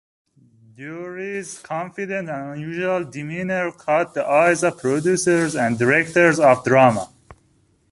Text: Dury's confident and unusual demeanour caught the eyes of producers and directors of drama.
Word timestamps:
Dury's 0.75 1.59
confident 1.59 2.27
and 2.27 2.53
unusual 2.55 3.03
demeanour 3.03 3.71
caught 3.71 4.15
the 4.15 4.25
eyes 4.25 4.63
of 4.63 4.79
producers 4.79 5.55
and 5.55 5.77
directors 5.77 6.39
of 6.39 6.63
drama. 6.63 7.07